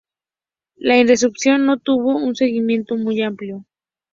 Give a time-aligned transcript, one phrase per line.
[0.77, 3.67] La insurrección no tuvo un seguimiento muy amplio.